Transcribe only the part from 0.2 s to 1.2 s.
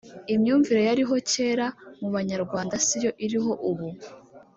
Imyumvire yariho